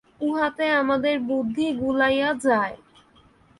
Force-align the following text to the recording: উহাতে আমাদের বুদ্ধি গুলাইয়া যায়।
উহাতে 0.21 0.65
আমাদের 0.81 1.15
বুদ্ধি 1.21 1.67
গুলাইয়া 1.79 2.29
যায়। 2.45 2.75